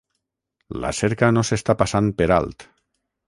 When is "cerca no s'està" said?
0.99-1.77